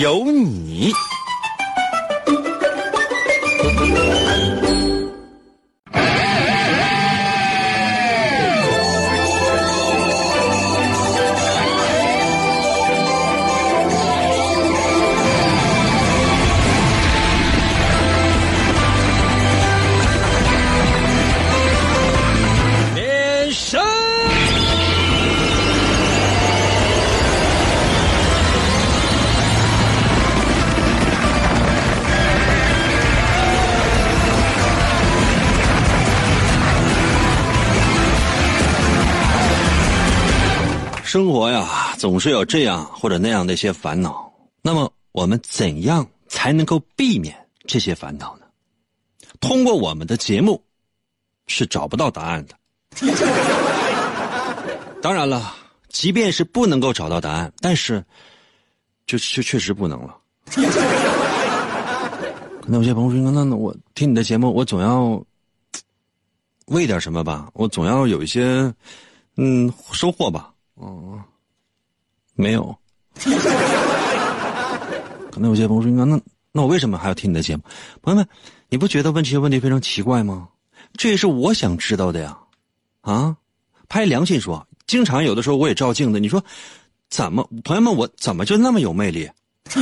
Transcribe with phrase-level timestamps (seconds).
[0.00, 0.92] 有你。
[41.14, 44.32] 生活呀，总是有这样或者那样的一些烦恼。
[44.62, 47.36] 那么，我们怎样才能够避免
[47.68, 48.46] 这些烦恼呢？
[49.38, 50.60] 通过我们的节目，
[51.46, 52.56] 是找不到答案的。
[55.00, 55.54] 当然了，
[55.88, 58.04] 即便是不能够找到答案，但是，
[59.06, 60.18] 就就确实不能了。
[62.60, 65.24] 可能有些朋友说：“那那我听你的节目，我总要
[66.66, 67.48] 为点什么吧？
[67.52, 68.74] 我总要有一些
[69.36, 71.22] 嗯收获吧？”哦，
[72.34, 72.76] 没有。
[75.30, 76.20] 可能有些朋友说：“那那
[76.52, 77.62] 那我为什么还要听你的节目？”
[78.02, 78.28] 朋友们，
[78.68, 80.48] 你不觉得问这些问题非常奇怪吗？
[80.94, 82.38] 这也是我想知道的呀。
[83.00, 83.36] 啊，
[83.88, 86.42] 拍良心说，经常有的时候我也照镜子，你说
[87.10, 89.28] 怎么，朋友们，我怎么就那么有魅力？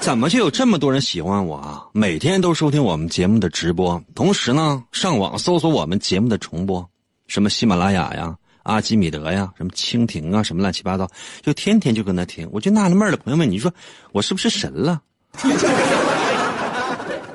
[0.00, 1.84] 怎么就有这么多人喜欢我啊？
[1.92, 6.88] 每天都收听我们节目的直播，同时呢，上网搜索我们节目的重播，
[7.26, 8.36] 什么喜马拉雅呀、
[8.68, 13.16] 阿基米德呀、什么蜻蜓啊、什么乱七八糟，就天天就跟那听，我就纳了闷了。
[13.16, 13.72] 朋友们，你说
[14.12, 15.00] 我是不是神了？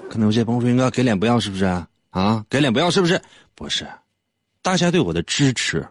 [0.09, 1.65] 可能有些朋友说应该给脸不要，是不是
[2.11, 2.45] 啊？
[2.47, 3.19] 给脸不要，是不是？
[3.55, 3.87] 不是，
[4.61, 5.83] 大家对我的支持，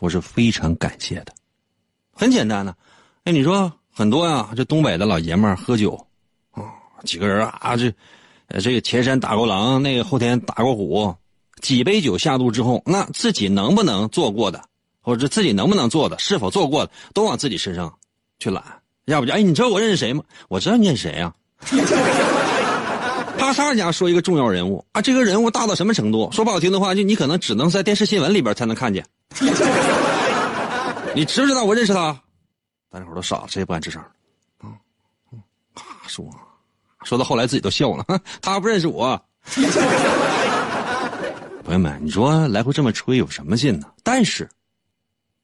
[0.00, 1.32] 我是非常感谢的。
[2.12, 2.76] 很简单的，
[3.22, 5.94] 哎，你说很多呀，这东北的老爷们喝酒，
[6.50, 6.64] 啊、
[7.04, 7.94] 几个人啊，这，
[8.48, 11.14] 呃，这个前山打过狼，那个后天打过虎，
[11.62, 14.60] 几杯酒下肚之后，那自己能不能做过的，
[15.00, 17.92] 或者自己能不能做的，是否做过的，都往自己身上
[18.38, 18.62] 去揽，
[19.06, 20.22] 要不就哎，你知道我认识谁吗？
[20.48, 21.34] 我知道你认识谁呀、
[23.38, 26.30] 啪嚓一下说一个重要人物啊，这个人物大到什么程度？
[26.32, 29.04] 说不好听的话，就你可能只能在电视新闻里边才能看见。
[31.14, 32.20] 你知不知道我认识他？
[32.90, 34.00] 大家伙都傻了，谁也不敢吱声。
[34.58, 34.68] 啊，
[35.74, 36.24] 咔说，
[37.04, 38.04] 说到后来自己都笑了，
[38.42, 39.20] 他不认识我。
[41.64, 43.86] 朋友们，你说来回这么吹有什么劲呢？
[44.02, 44.48] 但是，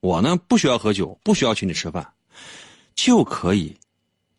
[0.06, 2.06] 我呢不需要喝酒，不需要请你吃饭，
[2.94, 3.76] 就可以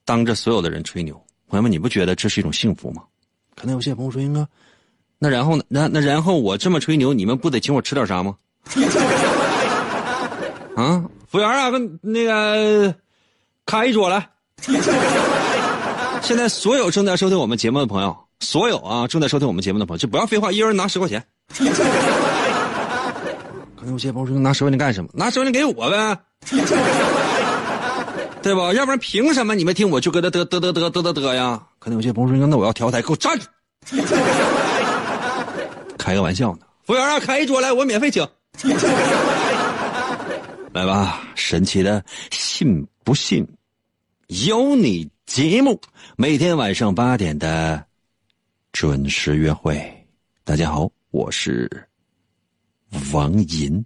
[0.05, 1.13] 当着所有的人吹牛。
[1.49, 3.03] 朋友们，你不觉得这是一种幸福吗？
[3.53, 4.47] 可能有些朋友说：“英哥，
[5.19, 5.63] 那然后呢？
[5.67, 8.37] 那那然后我这么吹牛，你们不得请我吃点啥吗？”
[10.77, 12.95] 啊，服务员啊，跟那个
[13.65, 14.29] 开一桌来。
[16.21, 21.21] 现在所有正在收听我们节目的朋友，所有啊正在收听我们节目的朋友，就不要废话，一人拿十块钱。
[23.77, 25.09] 可能有些朋友说：“拿十块钱干什么？
[25.13, 26.17] 拿十块钱给我呗。”
[28.41, 28.73] 对吧？
[28.73, 31.61] 要不然凭什么你们听我就搁这嘚嘚嘚嘚嘚嘚嘚呀？
[31.77, 33.45] 可能有些朋友说：“那我要调台，给我站住！”
[35.95, 36.59] 开个玩笑呢。
[36.85, 38.27] 服务员啊，开一桌来，我免费请。
[40.73, 43.47] 来吧，神奇的信不信
[44.27, 45.79] 有你节目，
[46.15, 47.83] 每天晚上八点的
[48.71, 49.79] 准时约会。
[50.43, 51.86] 大家好，我是
[53.11, 53.85] 王银，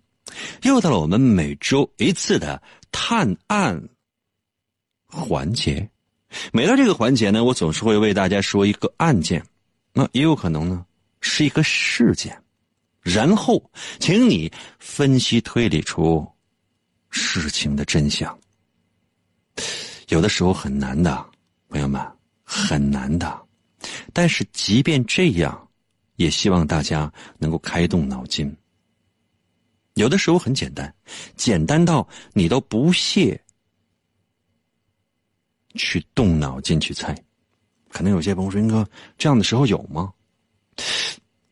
[0.63, 3.81] 又到了我们每周一次的探案。
[5.13, 5.89] 环节，
[6.53, 9.45] 每到这个环节呢，我总是会为大家说一个案件，
[9.93, 10.85] 那也有可能呢
[11.19, 12.41] 是一个事件，
[13.01, 13.61] 然后
[13.99, 14.49] 请你
[14.79, 16.25] 分析推理出
[17.09, 18.39] 事情的真相。
[20.07, 21.25] 有的时候很难的，
[21.67, 22.01] 朋友们，
[22.43, 23.41] 很难的。
[24.13, 25.67] 但是即便这样，
[26.15, 28.55] 也希望大家能够开动脑筋。
[30.01, 30.93] 有的时候很简单，
[31.35, 33.39] 简单到你都不屑。
[35.75, 37.15] 去动脑筋去猜，
[37.87, 38.85] 可能有些朋友说：“云哥，
[39.17, 40.11] 这样的时候有吗？”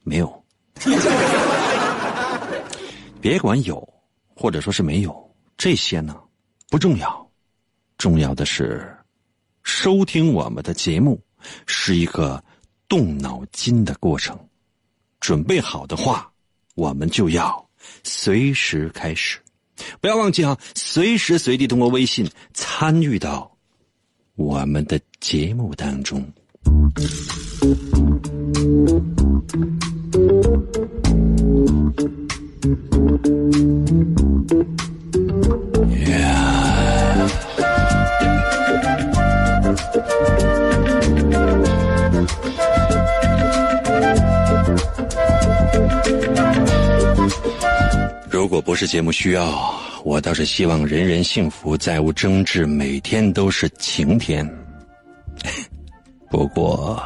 [0.03, 0.45] 没有，
[3.21, 3.87] 别管有，
[4.35, 6.19] 或者说是没有，这些呢
[6.69, 7.31] 不重要，
[7.97, 8.93] 重要的是
[9.63, 11.21] 收听我们的节目
[11.65, 12.43] 是一个
[12.89, 14.37] 动脑筋的过程。
[15.21, 16.29] 准备好的话，
[16.75, 17.68] 我们就要
[18.03, 19.39] 随时开始。
[20.01, 23.49] 不要忘记啊，随时随地通过微信参与到
[24.35, 26.25] 我们的节目当中。
[48.49, 54.43] 如果不是节目需要，我倒是希望人人幸福，再无争执，每天都是晴天。
[56.31, 56.99] 不过，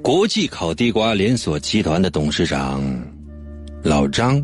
[0.00, 2.80] 国际烤地瓜连锁集团的董事长
[3.82, 4.40] 老张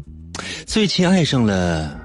[0.66, 1.96] 最近爱上了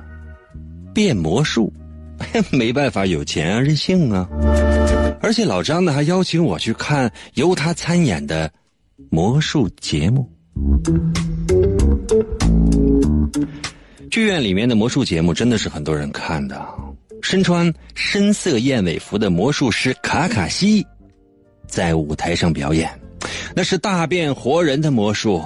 [0.94, 1.74] 变魔术，
[2.54, 4.30] 没办法，有钱啊，任性啊！
[5.24, 8.52] 而且老张呢还邀请我去看由他参演的
[9.10, 10.30] 魔术节目。
[14.10, 16.62] 剧院里面的魔术节目真的是很多人看的。
[17.22, 20.86] 身穿深色燕尾服的魔术师卡卡西
[21.68, 22.90] 在舞台上表演，
[23.56, 25.42] 那是大变活人的魔术。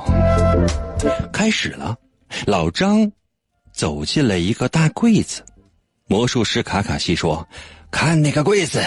[1.34, 1.96] 开始了，
[2.48, 3.12] 老张
[3.74, 5.44] 走进了一个大柜子，
[6.08, 7.48] 魔术师卡卡西说
[7.92, 8.80] ：“看那个柜子。”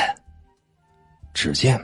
[1.35, 1.79] 只见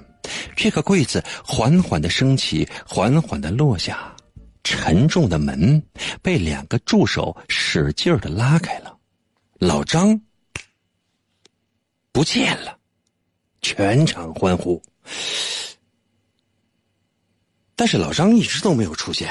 [0.56, 4.14] 这个柜子缓缓的升起，缓缓的落下，
[4.62, 5.82] 沉重的门
[6.22, 8.96] 被两个助手使劲的拉开了。
[9.58, 10.20] 老张
[12.12, 12.78] 不见了，
[13.62, 14.82] 全场欢呼。
[17.76, 19.30] 但是老张一直都没有出现，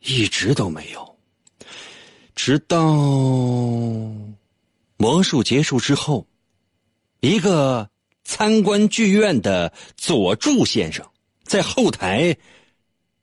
[0.00, 1.18] 一直都没有，
[2.34, 2.92] 直到
[4.96, 6.26] 魔术结束之后，
[7.20, 7.88] 一个。
[8.24, 11.04] 参观剧院的佐助先生
[11.44, 12.34] 在后台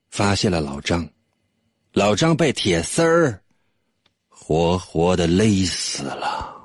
[0.10, 1.08] 发现了老张，
[1.94, 3.42] 老张被铁丝儿
[4.30, 6.56] 活活的勒死了。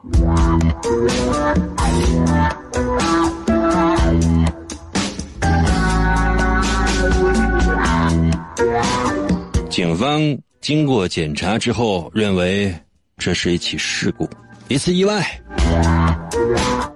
[9.71, 10.21] 警方
[10.61, 12.75] 经过检查之后，认为
[13.17, 14.29] 这是一起事故，
[14.69, 15.25] 一次意外。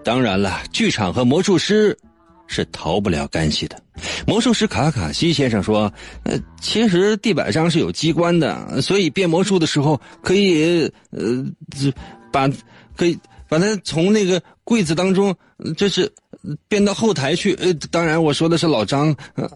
[0.03, 1.97] 当然了，剧场和魔术师
[2.47, 3.81] 是逃不了干系的。
[4.27, 5.93] 魔术师卡卡西先生说
[6.25, 11.45] ：“呃，其实地板上是有机关的，所以变魔术的时候可以呃，
[12.33, 12.49] 把
[12.97, 13.19] 可以
[13.49, 15.35] 把它从那个柜子当中，
[15.77, 16.11] 就是
[16.67, 17.55] 变到后台去。
[17.57, 19.15] 呃，当然我说的是老张。
[19.35, 19.49] 呃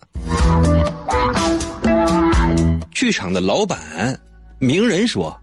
[2.92, 4.18] 剧场的老板
[4.58, 5.36] 鸣人说。”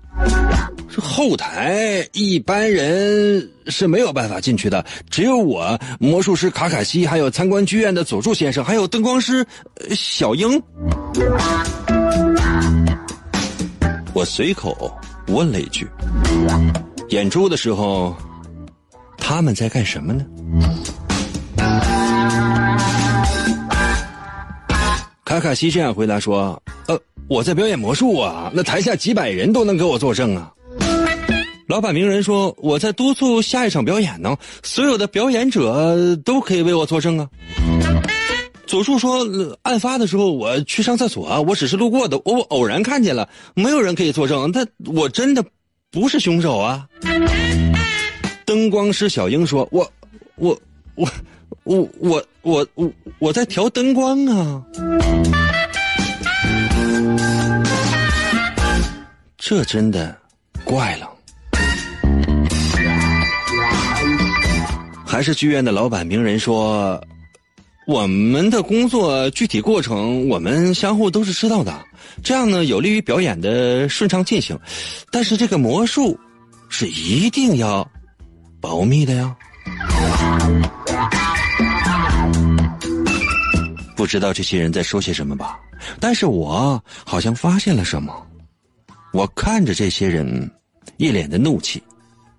[0.94, 9.48] 这后台一般人是没有办法进去的，只有我魔术师卡卡西，还有参观剧院的佐助先生，还有灯光师
[9.92, 10.62] 小英。
[14.14, 14.94] 我随口
[15.28, 15.88] 问了一句
[17.08, 18.14] ：“演出的时候，
[19.18, 20.26] 他们在干什么呢？”
[25.24, 27.00] 卡卡西这样回答说：“呃，
[27.30, 30.52] 我在表演魔术啊，那台下几百人都能给我作证啊。”
[31.68, 37.28] 老板鸣人说：“我在督促下一场表演呢，所有的表演者都可以为我作证啊。”
[38.68, 39.26] 佐助说
[39.64, 45.44] ：“案发的时候我去上厕所，我只是路过的，我偶然看见了，没有人可以作证，但我真的
[45.92, 46.88] 不是凶手啊。”
[48.46, 49.90] 灯光师小英说：“我，
[50.36, 50.58] 我，
[50.96, 51.08] 我，
[51.64, 54.64] 我，我，我，我，我在调灯光啊。”
[59.38, 60.16] 这真的
[60.64, 61.11] 怪了。
[65.12, 66.98] 还是剧院的老板鸣人说
[67.86, 71.86] ：“我们的工作具体过程，我们相互都是知道的，
[72.24, 74.58] 这样呢有利于表演的顺畅进行。
[75.12, 76.18] 但是这个魔术
[76.70, 77.86] 是一定要
[78.62, 79.36] 保密的呀。”
[83.98, 85.60] 不知道这些人在说些什么吧？
[86.00, 88.26] 但是我好像发现了什么。
[89.12, 90.50] 我看着这些人，
[90.96, 91.84] 一脸的怒气，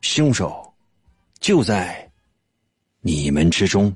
[0.01, 0.73] 凶手
[1.39, 2.09] 就在。
[3.05, 3.93] 你们之中，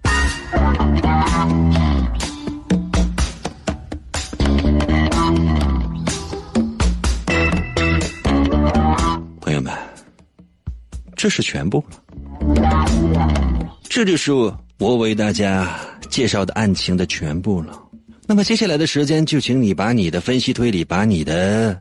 [9.40, 9.72] 朋友们，
[11.14, 12.84] 这是全部了。
[13.84, 14.32] 这就是
[14.78, 15.78] 我为大家
[16.10, 17.80] 介绍的案情的全部了。
[18.26, 21.80] 那么接下来的时间，就请你把你的分析推理，把你的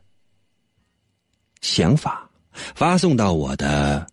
[1.61, 4.05] 想法发送到我的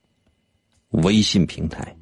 [0.92, 1.94] 微信平台。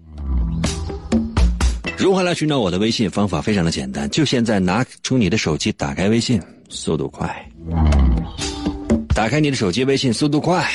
[2.00, 3.10] 如何来寻找我的微信？
[3.10, 6.40] 方法非常的简单，就现在拿出你的手机，打开微信，
[6.70, 7.46] 速度快。
[9.14, 10.66] 打开你的手机，微信速度快，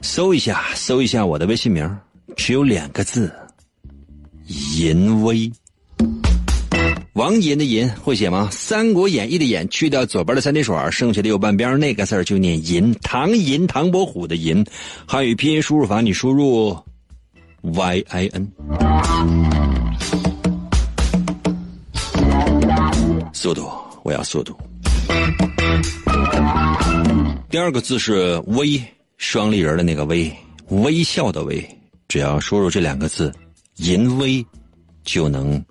[0.00, 1.90] 搜一下，搜一下我的微信名，
[2.36, 3.32] 只有两个字：
[4.76, 5.50] 淫威。
[7.14, 8.48] 王银的银会写吗？
[8.54, 12.94] 《三国演义》的演去掉左边的三点水，剩下的右半边那个字就念银。
[13.02, 14.64] 唐银，唐伯虎的银。
[15.04, 16.78] 汉语拼音输入法，你输入
[17.62, 19.63] y i n。
[23.44, 23.70] 速度，
[24.02, 24.56] 我要速度。
[27.50, 28.82] 第二个字是微，
[29.18, 30.34] 双立人的那个微，
[30.68, 31.62] 微笑的微。
[32.08, 33.30] 只要输入这两个字，
[33.76, 34.42] 淫威，
[35.04, 35.62] 就能。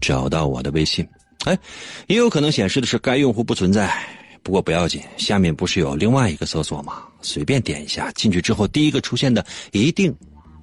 [0.00, 1.04] 找到我的微信，
[1.44, 1.58] 哎，
[2.06, 3.92] 也有可能显示的是该用户不存在，
[4.44, 7.02] 不过不要紧，下面不是有另外一个搜索吗？
[7.20, 10.14] 随便点一下，进去之后第一个出现的一定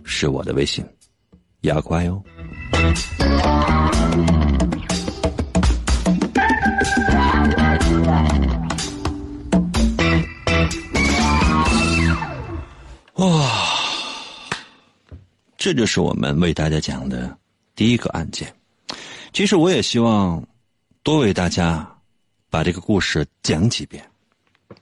[0.05, 0.85] 是我的微信，
[1.63, 2.23] 要快哦。
[13.15, 13.49] 哇，
[15.57, 17.37] 这就是我们为大家讲的
[17.73, 18.53] 第一个案件。
[19.31, 20.45] 其实我也希望
[21.01, 21.89] 多为大家
[22.49, 24.05] 把这个故事讲几遍，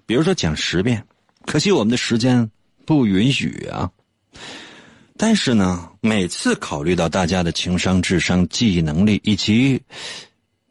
[0.08, 1.04] 比如说讲十遍。
[1.46, 2.50] 可惜我们的时间
[2.86, 3.92] 不允许啊。
[5.16, 9.80] 但是呢，每次考虑到大家的情商、智商、记忆能力，以及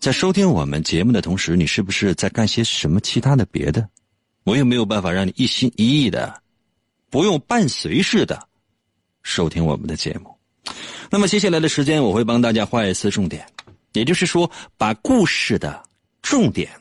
[0.00, 3.88] 在收听我们节目的同时，你是不是在干些什么其他的别的？
[4.42, 6.41] 我也没有办法让你一心一意的，
[7.12, 8.48] 不用伴随式的
[9.22, 10.34] 收听我们的节目。
[11.10, 13.46] 那么接下来的时间，我会帮大家画一次重点。
[13.92, 15.86] 也就是说，把故事的
[16.22, 16.72] 重点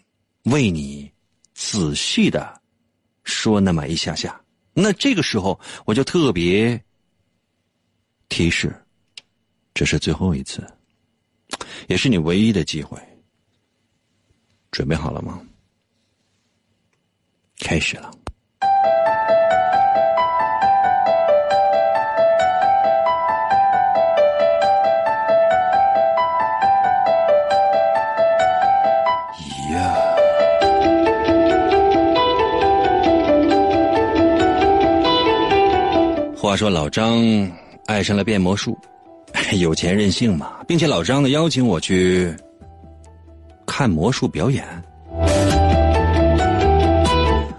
[0.45, 1.11] 为你
[1.53, 2.61] 仔细的
[3.25, 4.41] 说那么一下下。
[4.73, 6.81] 那这个时候，我就特别
[8.29, 8.73] 提示，
[9.73, 10.65] 这是最后一次，
[11.89, 12.97] 也是你唯一的机会。
[14.71, 15.45] 准备好了吗？
[17.59, 18.09] 开始了。
[36.61, 37.19] 说老张
[37.87, 38.77] 爱上了变魔术，
[39.59, 42.31] 有钱任性嘛，并且老张呢邀请我去
[43.65, 44.63] 看魔术表演。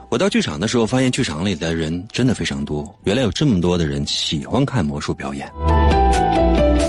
[0.09, 2.97] 我到剧场的时候，发现剧场里的人真的非常多。
[3.03, 5.51] 原来有这么多的人喜欢看魔术表演。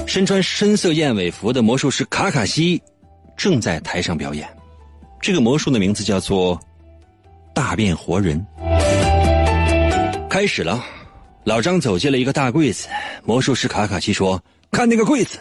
[0.05, 2.79] 身穿深色燕尾服的魔术师卡卡西
[3.35, 4.47] 正在台上表演。
[5.19, 6.59] 这个魔术的名字叫做
[7.55, 8.39] “大变活人”。
[10.29, 10.85] 开始了。
[11.45, 12.87] 老张走进了一个大柜子，
[13.23, 15.39] 魔术师卡卡西说：“看那个柜子。”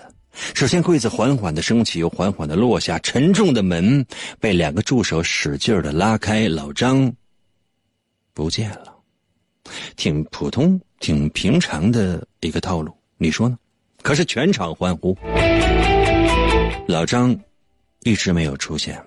[0.54, 4.04] 首先柜子缓缓的升起，又缓缓的落下，沉重的门
[4.40, 7.12] 被两个助手使劲的拉开，老张
[8.32, 8.96] 不见了。
[9.94, 13.56] 挺普通、挺平常的一个套路，你说呢？
[14.02, 15.16] 可是全场欢呼。
[16.88, 17.38] 老张
[18.00, 19.00] 一直没有出现，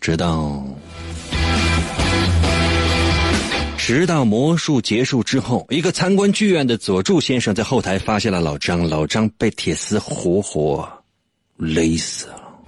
[0.00, 0.62] 直到。
[3.86, 10.92] 直到魔术结束之后，一个参观剧院的佐助先生在后台发现了老张，老张被铁丝活活
[11.54, 12.60] 勒死了。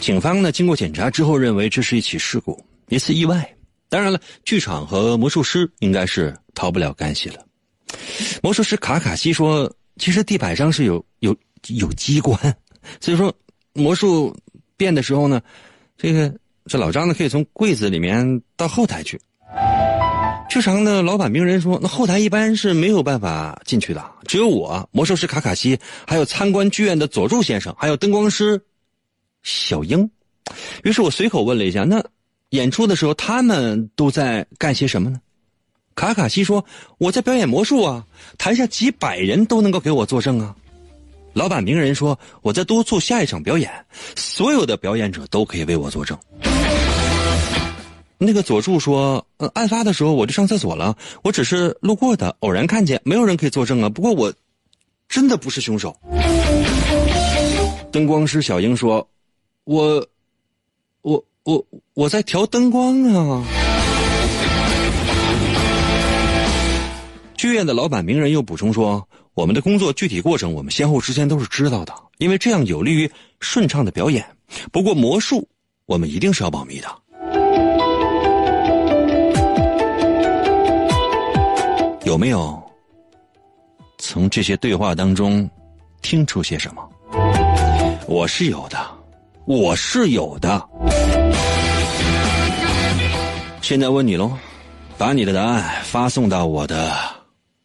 [0.00, 3.48] 警方呢，经过检查之后认为这是一起事故，一次意外。
[3.88, 7.46] 当然了，剧场和魔术师应该是逃不了干系了。
[8.42, 11.32] 魔术师卡卡西说：“其实地板上是有有
[11.68, 12.36] 有机关，
[13.00, 13.32] 所以说
[13.74, 14.36] 魔术
[14.76, 15.40] 变的时候呢，
[15.96, 16.34] 这个。”
[16.68, 19.20] 这老张呢，可以从柜子里面到后台去。
[20.48, 28.60] 剧场的老板鸣人说：“那后台一般是没有办法进去的，只有我、魔术师卡卡西，还有参观剧院的佐助先生，还有灯光师
[29.42, 30.08] 小樱。”
[30.84, 32.02] 于是我随口问了一下：“那
[32.50, 35.20] 演出的时候他们都在干些什么呢？”
[35.94, 36.64] 卡卡西说
[36.98, 38.04] ：“我在表演魔术啊，
[38.38, 40.54] 台下几百人都能够给我作证啊。”
[41.34, 43.70] 老板鸣人说：“我在督促下一场表演，
[44.14, 46.18] 所有的表演者都可以为我作证。”
[48.18, 53.90] 那个佐助说：“呃，案发的时候我就上厕所了，我只是路过的，偶然看见，没有人可以作证啊。
[53.90, 54.32] 不过我
[55.06, 55.94] 真的不是凶手。”
[57.92, 59.06] 灯光师小英说
[59.64, 60.06] ：“我，
[61.02, 63.44] 我，我，我在调灯光啊。”
[67.36, 74.24] 剧院的老板鸣人又补充说：“我们的工作具体过程，我们先后之间都是知道的，因为这样有利于顺畅的表演。
[74.72, 75.46] 不过魔术，
[75.84, 76.88] 我们一定是要保密的。”
[82.06, 82.62] 有没有
[83.98, 85.50] 从这些对话当中
[86.02, 86.88] 听出些什么？
[88.06, 88.78] 我是有的，
[89.44, 90.68] 我是有的。
[93.60, 94.38] 现在问你喽，
[94.96, 96.96] 把你的答案发送到我的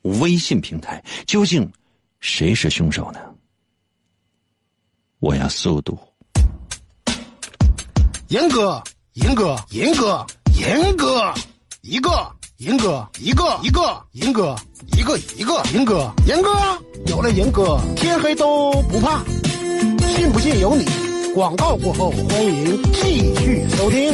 [0.02, 1.72] 微信平台，究竟
[2.20, 3.20] 谁是凶手呢？
[5.20, 5.96] 我要速度。
[8.30, 8.82] 严哥，
[9.14, 10.26] 严哥，严哥，
[10.58, 11.32] 严哥，
[11.82, 12.10] 一个，
[12.62, 14.56] 银哥，一个，一个，银哥，
[14.96, 16.52] 一个，一个，银哥，银哥，
[17.08, 19.24] 有了银哥，天黑都不怕。
[20.16, 20.86] 信不信由你。
[21.34, 24.14] 广告过后，欢迎继续收听。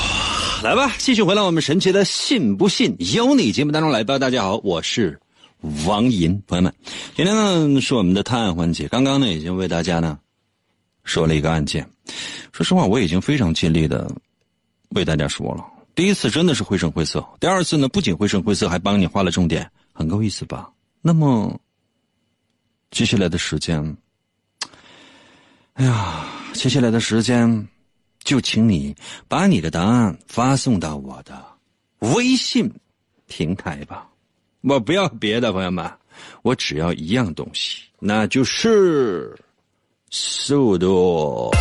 [0.63, 4.19] 来吧，继续回来我们神奇的“信不信由你”节目当中来吧。
[4.19, 5.19] 大家好，我是
[5.87, 6.71] 王银，朋友们，
[7.15, 8.87] 今天呢是我们的探案环节。
[8.87, 10.19] 刚刚呢已经为大家呢
[11.03, 11.83] 说了一个案件。
[12.51, 14.07] 说实话，我已经非常尽力的
[14.89, 15.65] 为大家说了。
[15.95, 20.69] 第一次真的是绘声绘色，第二次呢不仅绘声绘色，还帮你画了重点，很够意思吧？
[21.01, 21.59] 那么
[22.91, 23.97] 接下来的时间，
[25.73, 27.67] 哎呀，接下来的时间。
[28.23, 28.95] 就请你
[29.27, 31.43] 把你的答案发送到我的
[32.15, 32.71] 微信
[33.27, 34.07] 平台吧，
[34.61, 35.89] 我不要别的，朋友们，
[36.43, 39.35] 我只要一样东西，那就是
[40.09, 41.51] 速度。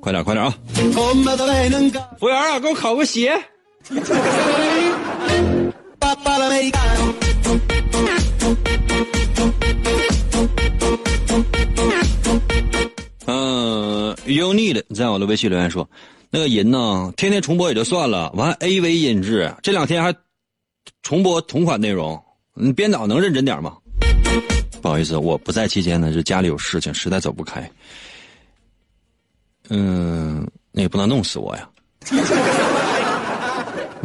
[0.00, 0.54] 快点，快点啊！
[2.18, 3.32] 服务员啊，给我烤个鞋。
[13.26, 15.88] 嗯，u need 在我的微信留言说，
[16.30, 20.14] 那个银呢，天天重播也就算了，完 A V 音质，这两天还
[21.02, 22.22] 重播同款内容，
[22.54, 23.76] 你编导能认真点吗？
[24.80, 27.68] 不好意思，我不在期间呢，是家里有事情，实在走不开。
[29.68, 31.68] 嗯，那也不能弄死我呀。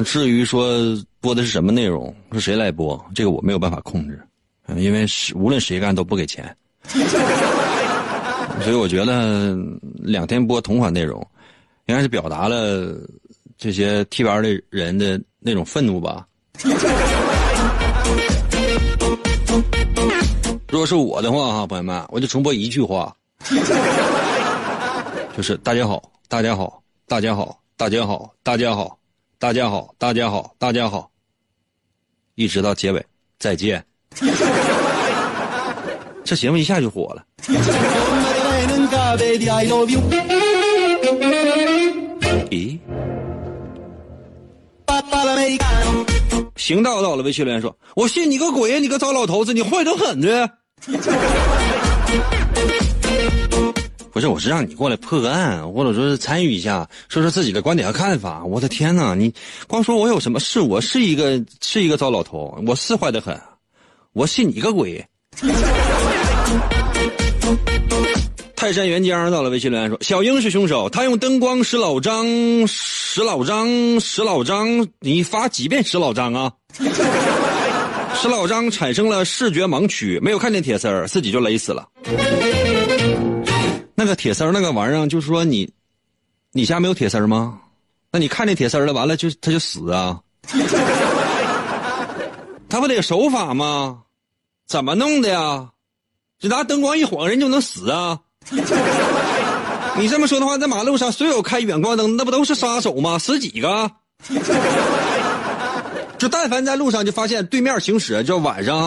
[0.05, 4.21] 至于说播的是什么内容，是谁来播，这个我没有办法控制，
[4.75, 6.55] 因为是无论谁干都不给钱，
[8.61, 9.57] 所以我觉得
[9.95, 11.19] 两天播同款内容，
[11.87, 12.95] 应该是表达了
[13.57, 16.25] 这些替班的人的那种愤怒吧。
[20.69, 23.15] 如果是我的话哈，朋友们，我就重播一句话，
[25.35, 28.96] 就是大家好，大家好，大家好，大家好，大家好。
[29.39, 31.11] 大家好，大家好，大家好，
[32.33, 33.05] 一直到结尾，
[33.37, 33.85] 再见。
[36.25, 37.23] 这节目一下就火了。
[42.49, 42.79] 咦？
[46.55, 48.81] 行道到了，微信留言说：“我信你个鬼！
[48.81, 50.49] 你个糟老头子，你坏得很的。”
[54.17, 58.43] 不是，我是让你过来破个案，或者说是参与一下，说说自己的观点和看法。
[58.43, 59.31] 我的天哪，你
[59.67, 60.59] 光说我有什么事？
[60.59, 63.39] 我是一个是一个糟老头，我是坏的很，
[64.13, 65.05] 我信你个鬼！
[68.55, 72.25] 泰山元江到了，微信留言说：“小英是凶手，他用灯光使老张，
[72.65, 76.51] 使老张，使老张，你发几遍使老张啊？
[78.19, 81.87] 使老张产生了视觉盲区，没有看见铁丝儿，自己就勒死了。”
[83.99, 85.67] 那个铁丝儿那个玩意儿，就是说你，
[86.51, 87.59] 你家没有铁丝儿吗？
[88.11, 90.19] 那你看那铁丝儿了，完了就他就死啊？
[92.69, 94.03] 他不得有手法吗？
[94.67, 95.69] 怎么弄的呀？
[96.37, 98.19] 就拿灯光一晃，人就能死啊？
[99.97, 103.17] 你这么说的话，在马路上所有开远光灯，那不都是杀手吗？
[103.17, 103.89] 死几个？
[106.19, 108.77] 就但凡在路上就发现对面行驶，就晚上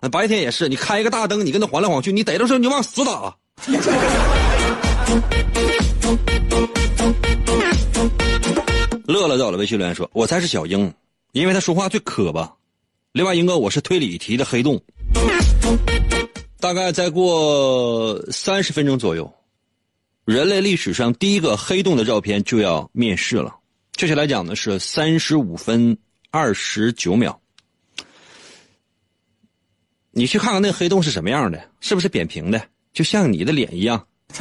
[0.00, 3.36] 啊，白天也是，你开一个大灯，你跟他晃来晃去，你逮着时候你就往死打。
[9.06, 10.90] 乐乐在了微信留言说：“我才是小英，
[11.32, 12.54] 因为他说话最磕巴。”
[13.12, 14.80] 另外，英哥，我是推理题的黑洞。
[16.58, 19.30] 大概再过三十分钟左右，
[20.24, 23.56] 人类历史上第一个黑洞的照片就要面世了。
[23.96, 25.98] 确切来讲呢，是三十五分
[26.30, 27.40] 二十九秒。
[30.12, 31.62] 你去看看那黑洞是什么样的？
[31.80, 34.06] 是不是扁平的，就像你的脸一样？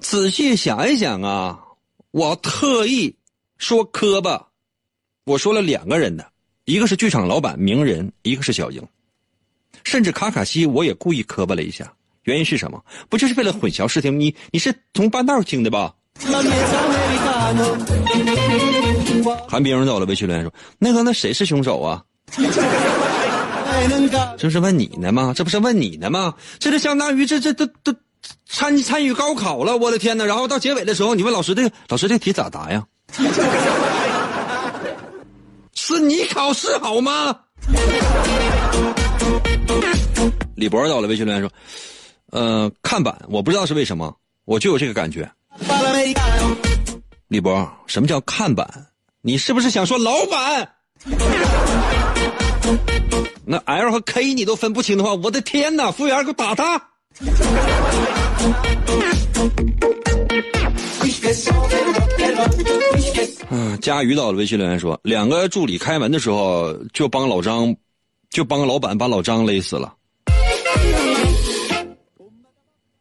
[0.00, 1.58] 仔细想一想啊，
[2.10, 3.16] 我特意
[3.58, 4.48] 说磕巴。
[5.24, 6.26] 我说了两个人的，
[6.66, 8.86] 一个是剧场老板名人，一个是小英，
[9.82, 11.90] 甚至卡卡西我也故意磕巴了一下。
[12.24, 12.84] 原因是什么？
[13.08, 14.20] 不就是为了混淆视听？
[14.20, 15.94] 你你是从半道听的吧？
[19.48, 22.04] 韩冰走了微信留言说：“那个，那谁是凶手啊？”
[24.36, 25.32] 这是问你呢吗？
[25.34, 26.34] 这不是问你呢吗？
[26.58, 27.94] 这就相当于这这都都
[28.46, 29.76] 参参与高考了。
[29.76, 30.24] 我的天哪！
[30.24, 32.84] 然后到结尾的时候，你问老师这个老师这题咋答呀？
[35.74, 37.36] 是你考试好吗？
[40.56, 41.50] 李博到了微信留言说
[42.30, 45.30] ：“呃，看板，我不知道是为什么，我就有这个感觉。”
[47.28, 48.66] 李博，什么叫看板？
[49.20, 50.70] 你是不是想说老板？
[53.44, 55.90] 那 L 和 K 你都分不清的话，我的天哪！
[55.90, 56.82] 服务员，给我打他！
[63.50, 67.74] 嗯，佳瑜到了微信留言说，两个助理开门的时候就帮老张，
[68.30, 69.94] 就帮老板把老张勒死了。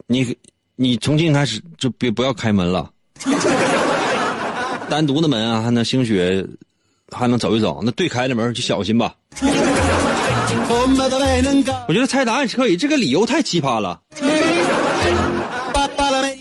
[0.08, 0.36] 你
[0.76, 2.92] 你从今开始就别不要开门了，
[4.90, 6.46] 单独的门啊，还能兴许
[7.10, 9.16] 还能走一走，那对开的门就小心吧。
[11.88, 14.02] 我觉得猜答案是可以，这个理由太奇葩了。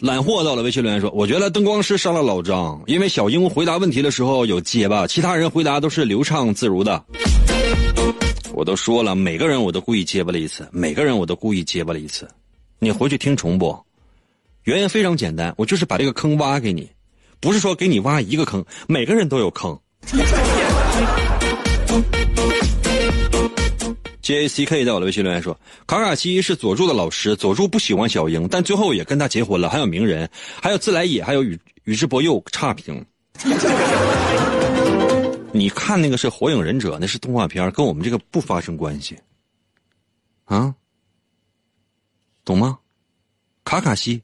[0.00, 7.02] 揽货到了微信留言说：“我觉得灯光师杀了老张，因为小英回答问题的时候有结巴，其他人回答都是流畅自如的。
[8.52, 12.28] 我都说了，每个人我都故意结巴了一次，每个人我都故意结巴了一次。
[12.80, 13.86] 你回去听重播，
[14.64, 16.90] 原因非常简单，我就是把这个坑挖给你，
[17.40, 19.78] 不是说给你挖一个坑，每个人都有坑。”
[24.22, 29.68] J A C K 在我的微信留言说：“卡卡西是佐助的老师，佐助不喜欢小樱，但最后也跟他结婚了。
[29.68, 30.30] 还有鸣人，
[30.62, 32.40] 还有自来也，还有宇宇智波鼬。
[32.52, 33.04] 差评。
[35.52, 39.18] 你看那个是《火影忍者》，那是动画片，跟我们这个不发生关系。
[40.44, 40.72] 啊，
[42.44, 42.78] 懂吗？
[43.64, 44.22] 卡卡西，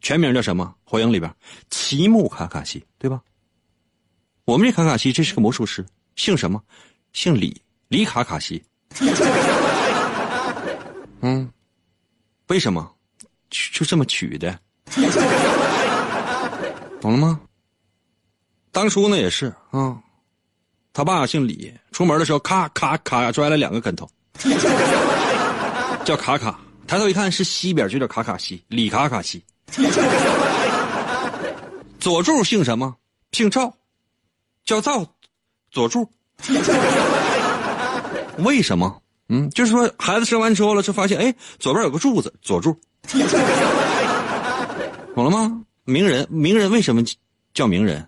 [0.00, 0.72] 全名叫什么？
[0.84, 1.34] 火影里边，
[1.68, 3.20] 奇木卡卡西，对吧？
[4.44, 6.62] 我们这卡卡西这是个魔术师，姓什么？
[7.12, 8.62] 姓李，李卡卡西。”
[11.22, 11.50] 嗯，
[12.48, 12.90] 为什么？
[13.50, 14.58] 就这么取的，
[17.00, 17.40] 懂了吗？
[18.72, 19.98] 当初呢也是啊，
[20.92, 24.08] 他爸姓李，出门的时候咔咔咔摔了两个跟头，
[26.04, 26.58] 叫卡卡。
[26.86, 29.44] 抬头一看是西边，就叫卡卡西，李卡卡西。
[32.00, 32.96] 佐助姓什么？
[33.32, 33.72] 姓赵，
[34.64, 35.06] 叫赵
[35.70, 36.08] 佐助。
[38.38, 39.00] 为什么？
[39.28, 42.76] 嗯，就是说孩子生完之后了，就发现哎，左边有个柱子，佐助，
[45.14, 45.62] 懂了吗？
[45.84, 47.02] 名人，名人为什么
[47.54, 48.00] 叫名人？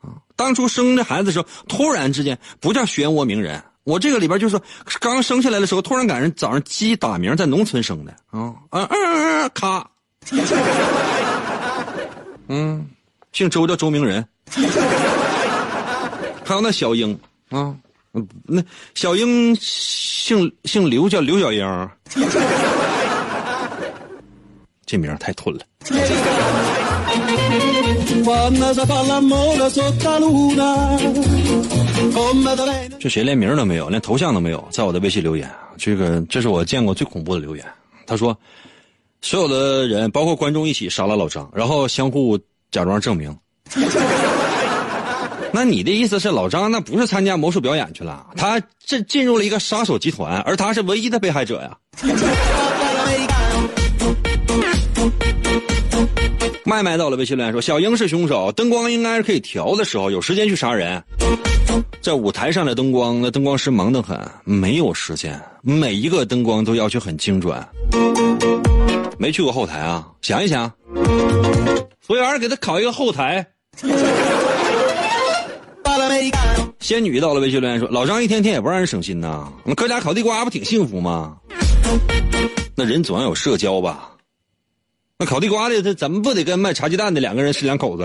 [0.00, 3.62] 啊，当初生这孩子的时候，突然之间不叫漩涡鸣人。
[3.84, 4.58] 我这个里边就是
[5.00, 9.48] 刚生下来的时候，突然赶上早上鸡打鸣，在农村生的啊啊啊！
[9.50, 9.90] 咔，
[12.48, 12.88] 嗯，
[13.32, 14.26] 姓周叫周明人，
[16.44, 17.18] 还有那小英
[17.50, 17.76] 啊。
[18.14, 18.62] 嗯，那
[18.94, 21.88] 小英姓姓刘，叫刘小英，
[24.84, 25.64] 这名太吞了。
[33.00, 37.64] 这谁连名都没有，连头像都没有，在我的微信留言，这个这是我见过最恐怖的留言。
[38.06, 38.36] 他说，
[39.20, 42.38] 所有的人，包括观众一起杀了老张，然后相互
[42.70, 43.36] 假装证明。
[45.52, 48.26] 那你的意思是老张那不是参加魔术表演去了？
[48.36, 51.76] 他这进入了一个杀手集团，而他是唯一的被害者呀。
[56.64, 61.02] 麦麦到了微信留言说：“小英是凶手，灯光应该是可以调的时候，有时间去杀人。
[62.00, 67.62] 在舞台上的灯光，那灯光师忙得很，没有时间，每一个灯光都要求很精准。”
[69.18, 70.08] 没去过后台啊？
[70.22, 70.72] 想一想，
[72.00, 73.46] 服务员给他烤一个后台。
[76.80, 81.36] 仙女到了微信留言说：“老张一天天也不让人省心呐，那搁家烤地瓜不挺幸福吗？
[82.74, 84.10] 那人总要有社交吧？
[85.18, 88.02] 那烤地瓜的他怎么不得跟卖茶鸡蛋的两个人是两口子？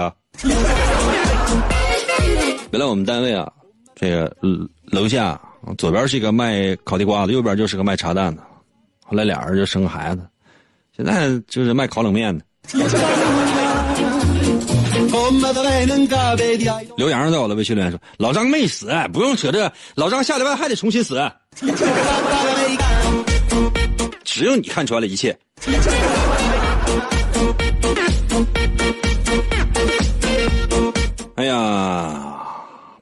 [2.72, 3.52] 原来我们单位啊，
[3.96, 4.36] 这个
[4.84, 5.40] 楼下
[5.78, 8.44] 左边是一个卖烤地瓜的，右边就是个卖茶蛋的，
[9.04, 10.22] 后来俩人就生孩子，
[10.96, 12.44] 现在就是卖烤冷面的。”
[16.96, 21.20] 刘洋在我的微信留言说：“老张没死，不用扯这，老张下礼拜还得重新死。
[24.24, 25.38] 只有你看穿了一切。”
[31.36, 32.38] 哎呀，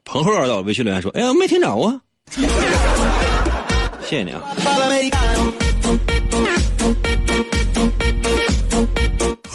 [0.04, 2.00] 彭赫在我微信留言说：“哎呀，没听着啊。”
[4.06, 4.42] 谢谢你啊。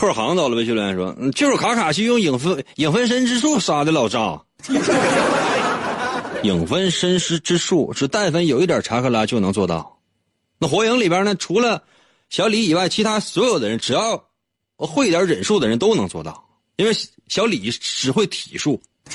[0.01, 4.43] 贺航到了，微信留言说：“就是卡卡西用影分影分身之术杀的老张。
[6.43, 9.99] 影分身之之术是但凡有一点查克拉就能做到。
[10.59, 11.83] 那火影里边呢，除了
[12.31, 14.19] 小李以外，其他所有的人只要
[14.79, 16.43] 会一点忍术的人都能做到。
[16.77, 16.93] 因为
[17.29, 18.81] 小李只会体术，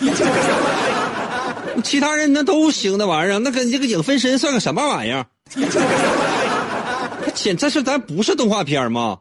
[1.84, 2.96] 其他人那都行。
[2.96, 5.26] 那玩意儿，那跟这个影分身算个什么玩意儿？
[7.26, 9.18] 他简这是咱不是动画片吗？”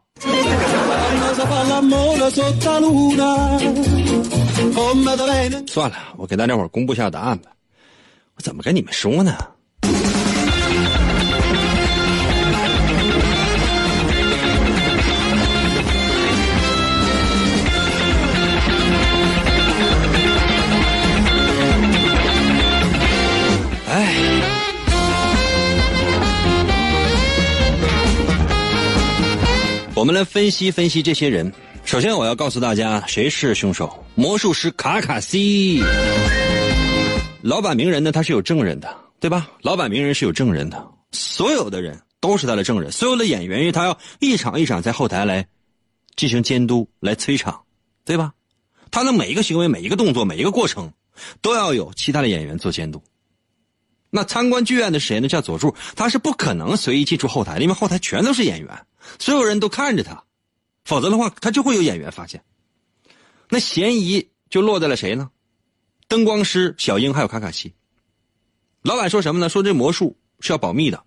[5.67, 7.51] 算了，我给大家伙公布一下答案吧。
[8.35, 9.35] 我怎么跟你们说呢？
[29.95, 31.49] 我们来分析分析这些人。
[31.85, 35.81] 首先，我要告诉大家谁是凶手——魔术师卡卡西。
[37.41, 39.49] 老板鸣人呢，他是有证人的，对吧？
[39.61, 42.91] 老板鸣人是有证人的，所有的人都是他的证人。
[42.91, 45.47] 所有的演员，因为他要一场一场在后台来
[46.17, 47.61] 进行监督、来催场，
[48.03, 48.33] 对吧？
[48.91, 50.91] 他的每一个行为、每一个动作、每一个过程，
[51.41, 53.01] 都要有其他的演员做监督。
[54.15, 55.27] 那参观剧院的谁呢？
[55.27, 58.85] 叫佐助，他是不可能随意进出后台的，因为后台全都是演员。
[59.19, 60.23] 所有人都看着他，
[60.85, 62.41] 否则的话，他就会有演员发现。
[63.49, 65.29] 那嫌疑就落在了谁呢？
[66.07, 67.73] 灯光师小樱还有卡卡西。
[68.83, 69.49] 老板说什么呢？
[69.49, 71.03] 说这魔术是要保密的。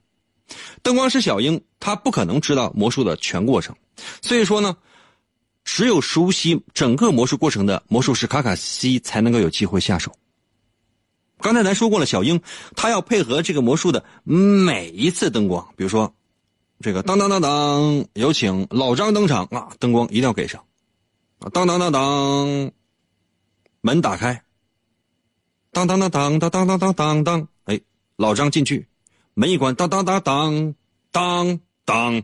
[0.83, 3.75] 灯光师小樱他不可能知道魔术的全过程，
[4.21, 4.77] 所以说呢，
[5.65, 10.15] 只有熟悉整个魔术过程的魔术师卡卡西才能够有机会下手。
[11.41, 12.41] 刚才咱说过了，小英
[12.77, 16.13] 他要配合这个魔术的每一次灯光，比如说。
[16.81, 19.69] 这个当当当当，有请老张登场啊！
[19.81, 20.63] 灯光一定要给上，
[21.53, 22.71] 当当当当，
[23.81, 24.41] 门打开，
[25.73, 27.81] 当当当当当当当当当当，哎，
[28.15, 28.87] 老张进去，
[29.35, 30.75] 门一关，当当当当
[31.11, 32.23] 当当，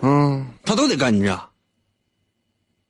[0.00, 1.47] 嗯，他都得跟着。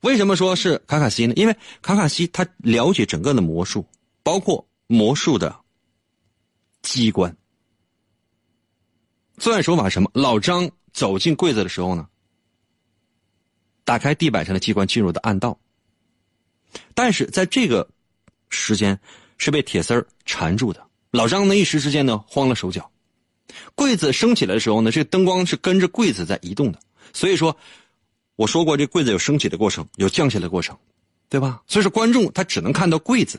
[0.01, 1.35] 为什么说是卡卡西呢？
[1.37, 3.85] 因为卡卡西他了解整个的魔术，
[4.23, 5.55] 包括魔术的
[6.83, 7.37] 机关。
[9.39, 10.11] 作案手法什么？
[10.15, 12.09] 老张走进柜子的时候呢，
[13.85, 15.59] 打开地板上的机关，进入的暗道。
[16.95, 17.89] 但是在这个
[18.51, 18.99] 时间
[19.37, 20.87] 是被铁丝缠住的。
[21.11, 22.91] 老张呢一时之间呢慌了手脚。
[23.75, 26.79] 柜子升起来的时候呢，这个灯光是跟着柜子在移动的。
[27.13, 27.57] 所以说，
[28.39, 30.79] 我说过这柜子有升起的过程，有降下的过程，
[31.29, 31.61] 对吧？
[31.67, 33.39] 所以说观众他只能看到柜子，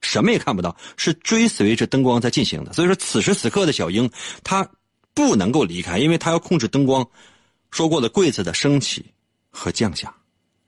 [0.00, 2.72] 什么也看不到，是追随着灯光在进行的。
[2.72, 4.08] 所以说，此时此刻的小英
[4.44, 4.64] 他。
[5.16, 7.08] 不能够离开，因为他要控制灯光，
[7.70, 9.14] 说过的柜子的升起
[9.48, 10.12] 和降下。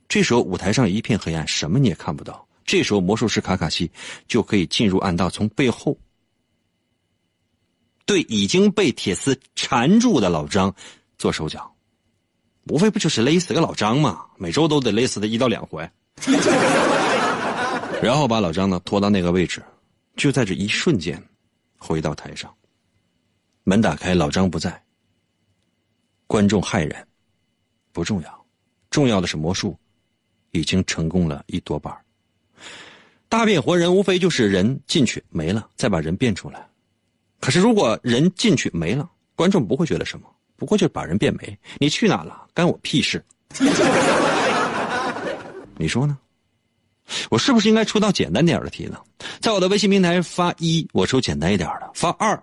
[0.08, 2.46] 这时候舞台上一片黑暗，什么你也看不到。
[2.64, 3.90] 这时候魔术师卡卡西
[4.28, 5.98] 就可以进入暗道，从背后
[8.04, 10.72] 对已经被铁丝缠住的老张
[11.18, 11.74] 做手脚，
[12.68, 14.24] 无非不就是勒死个老张嘛？
[14.36, 15.88] 每周都得勒死他一到两回，
[18.02, 19.62] 然后把老张呢拖到那个位置，
[20.16, 21.22] 就在这一瞬间
[21.78, 22.52] 回到台上。
[23.64, 24.82] 门打开，老张不在。
[26.26, 27.06] 观众骇然，
[27.92, 28.46] 不重要，
[28.90, 29.76] 重要的是魔术
[30.50, 31.96] 已经成功了一多半
[33.28, 36.66] 大变活人无非就是人进去没了，再把人变出来。
[37.40, 40.26] 可是如果人进去没了，观众不会觉得什么，
[40.56, 41.58] 不过就是把人变没。
[41.78, 42.46] 你去哪了？
[42.54, 43.24] 干我屁事？
[45.76, 46.16] 你说呢？
[47.30, 48.98] 我是不是应该出道简单点的题呢？
[49.40, 52.42] 在我的微信平台发一，我出简单一点的；发二。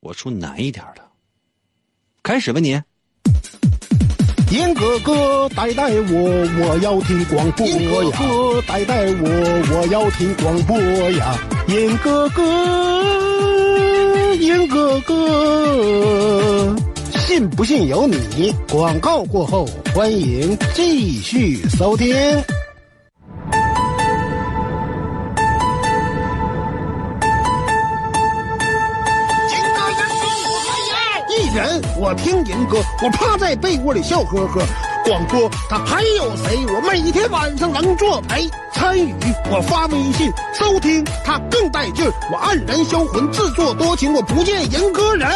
[0.00, 1.02] 我出难一点的，
[2.24, 2.70] 开始吧你。
[4.50, 7.72] 严哥哥带带我，我要听广播呀！
[7.72, 9.28] 严哥哥带带我，
[9.72, 10.76] 我要听广播
[11.12, 11.38] 呀！
[11.68, 12.42] 严哥哥，
[14.34, 16.76] 严哥哥，
[17.22, 18.52] 信不信由你。
[18.68, 22.08] 广告过后，欢迎继续收听。
[31.28, 34.60] 一人我听银歌，我趴在被窝里笑呵呵。
[35.04, 36.58] 广播他还有谁？
[36.66, 39.14] 我每天晚上能作陪参与，
[39.50, 42.04] 我发微信收听他更带劲。
[42.32, 45.28] 我黯然销魂，自作多情，我不见银歌人。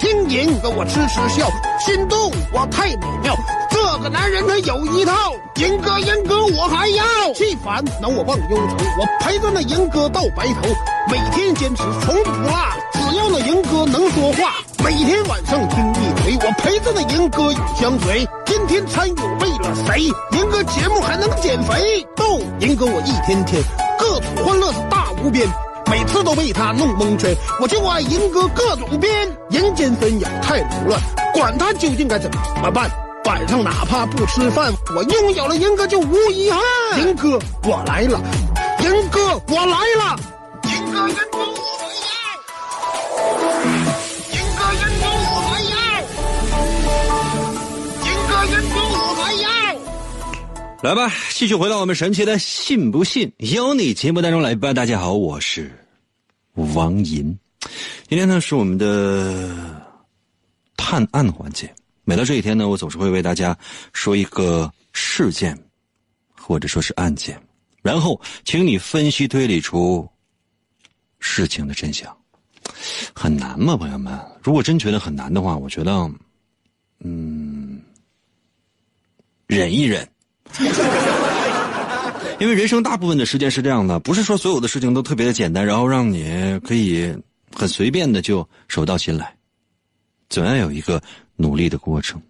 [0.00, 1.46] 听银歌我痴痴笑，
[1.78, 3.36] 心动我太美妙。
[3.70, 5.12] 这个男人他有一套，
[5.56, 7.04] 银哥银哥我还要。
[7.34, 10.70] 气烦恼我忘忧愁，我陪着那银哥到白头，
[11.10, 12.50] 每天坚持从不落。
[12.94, 18.26] 只要那银哥能说话，每天晚上听一回，我陪着那银哥永相随。
[18.46, 20.04] 天天参与为了谁？
[20.32, 22.02] 银哥节目还能减肥？
[22.16, 23.62] 逗银哥我一天天
[23.98, 25.46] 各种欢乐是大无边，
[25.90, 27.34] 每次都被他弄蒙圈。
[27.60, 29.10] 我就爱银哥各种编，
[29.50, 31.00] 人间纷扰太凌乱，
[31.34, 32.30] 管他究竟该怎
[32.62, 32.88] 么办。
[33.24, 36.60] 晚上哪怕不吃饭，我拥有了银哥就无遗憾。
[37.00, 38.20] 银哥我来了，
[38.82, 40.16] 银哥我来了，
[40.64, 42.08] 银哥银哥我还要，
[44.32, 45.74] 银哥银哥我还要，
[48.06, 49.48] 银哥银哥我还要。
[50.82, 54.72] 来吧，继续回到我们神奇的“信不信由你”节目当中来吧。
[54.72, 55.70] 大家好，我是
[56.74, 57.36] 王银。
[58.08, 59.54] 今天呢是我们的
[60.76, 61.72] 探案环节。
[62.04, 63.56] 每到这一天呢，我总是会为大家
[63.92, 65.56] 说一个事件，
[66.36, 67.40] 或者说是案件，
[67.82, 70.08] 然后请你分析推理出
[71.20, 72.16] 事情的真相。
[73.14, 74.18] 很难吗，朋友们？
[74.42, 76.10] 如果真觉得很难的话，我觉得，
[77.00, 77.80] 嗯，
[79.46, 80.08] 忍一忍。
[82.40, 87.14] 因为人生大部分的时间是这样的，不是说所有的事情都特别的简单，然后让你可以
[87.52, 89.36] 很随便的就手到擒来，
[90.28, 91.00] 总要有一个。
[91.42, 92.20] 努力的过程，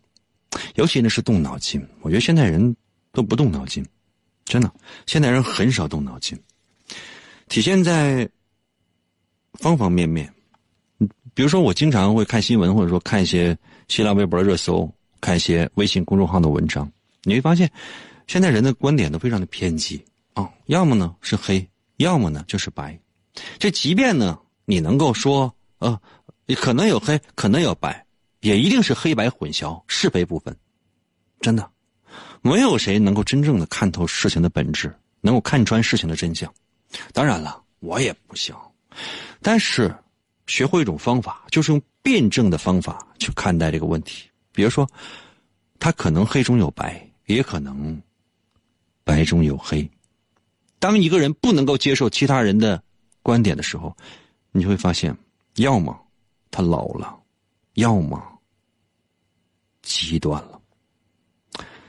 [0.77, 1.85] 尤其呢是动脑筋。
[2.01, 2.77] 我觉得现代人
[3.11, 3.85] 都不动脑筋，
[4.45, 4.73] 真的，
[5.05, 6.39] 现代人很少动脑筋，
[7.49, 8.31] 体现在
[9.55, 10.33] 方方面面。
[11.35, 14.89] 比如说，我经常会看新闻，或者说看一些新浪微博热搜，
[15.21, 16.89] 看一些微信公众号的文章，
[17.25, 17.69] 你会发现，
[18.31, 20.01] 现在人的观点都非常的偏激
[20.35, 22.97] 啊，要么呢是黑，要么呢就是白。
[23.59, 26.01] 这即便呢你能够说，呃，
[26.55, 28.07] 可能有黑，可能有白。
[28.39, 30.57] 也一定是黑白混淆、是非不分，
[31.41, 31.69] 真的，
[32.41, 36.49] 没有谁能够真正的看透事情的本质，能够看穿事情的真相。
[37.13, 38.55] 当然了，我也不行，
[39.43, 39.93] 但是
[40.47, 44.31] 学会一种方法，就是用辩证的方法去看待这个问题。
[44.53, 44.89] 比如说，
[45.81, 48.01] 他可能黑中有白，也可能
[49.05, 49.89] 白中有黑。
[50.79, 52.83] 当一个人不能够接受其他人的
[53.23, 53.97] 观点的时候，
[54.53, 55.17] 你会发现，
[55.57, 55.99] 要么
[56.51, 57.19] 他老了。
[57.75, 58.21] 要么
[59.81, 60.61] 极端了，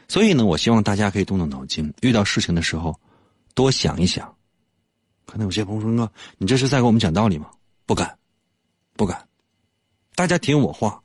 [0.08, 2.98] 所以呢，我希望大家可以动动脑筋，遇到事情的时候
[3.56, 4.34] 多想一想。
[5.26, 7.50] 可能有些朋友说：“，你这是在给我们讲道理吗？”
[7.88, 8.18] 不敢，
[8.94, 9.28] 不敢。
[10.14, 11.02] 大家听我话，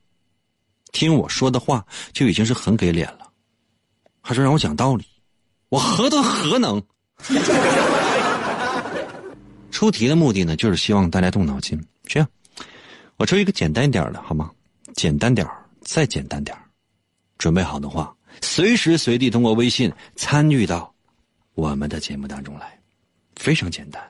[0.93, 3.33] 听我说的话就已经是很给脸了，
[4.21, 5.07] 还说让我讲道理，
[5.69, 6.83] 我何德何能？
[9.71, 11.83] 出题的目的呢，就是希望大家动脑筋。
[12.05, 12.29] 这样，
[13.17, 14.51] 我出一个简单一点的，好吗？
[14.95, 15.47] 简单点
[15.83, 16.57] 再简单点
[17.37, 20.93] 准备好的话，随时随地通过微信参与到
[21.55, 22.79] 我们的节目当中来，
[23.35, 24.03] 非常简单，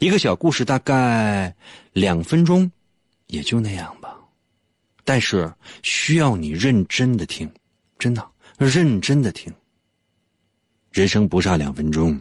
[0.00, 1.54] 一个小故事大概
[1.92, 2.70] 两分钟，
[3.28, 4.16] 也就那样吧。
[5.04, 7.48] 但是需要你认真的听，
[7.98, 8.26] 真的
[8.58, 9.52] 认真的听。
[10.94, 12.16] 人生不差两分钟，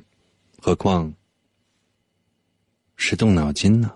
[0.60, 1.14] 何况
[2.96, 3.92] 是动脑筋呢？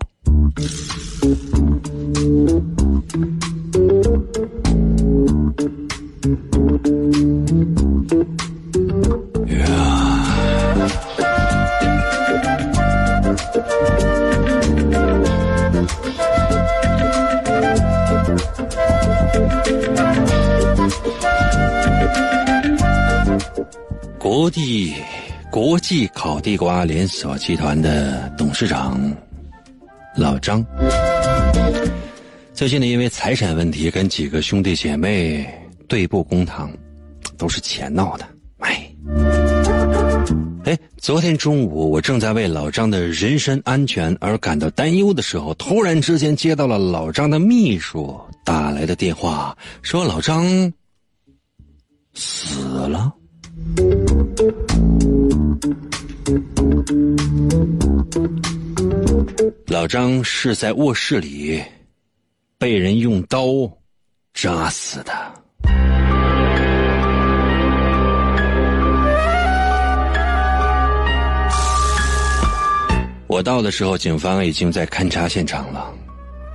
[24.18, 24.92] 国际
[25.48, 29.00] 国际烤地瓜连锁集团的董事长
[30.16, 30.64] 老张。
[32.52, 35.48] 最近呢，因为财产问题跟几个兄弟姐妹
[35.86, 36.68] 对簿公堂，
[37.36, 38.28] 都是钱闹的。
[38.58, 38.92] 哎，
[40.64, 50.72] 哎，昨天中午我正在为老张的人身安全而感到担忧的时候，突然之间接到了老张的秘书打来的电话，说老张
[52.14, 53.14] 死了。
[59.66, 61.62] 老张是在卧室里
[62.58, 63.46] 被人用刀
[64.34, 65.12] 扎死的。
[73.26, 75.94] 我到的时候，警方已经在勘察现场了。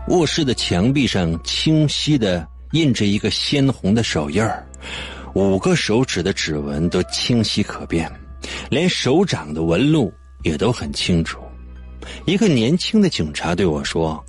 [0.10, 4.68] 卧室的墙壁上清晰的印着一个鲜红的手印儿，
[5.34, 8.12] 五个手指的指纹都清晰可辨，
[8.70, 10.14] 连手掌的纹路
[10.44, 11.40] 也都很清楚。
[12.26, 14.24] 一个年轻的警察对我说：“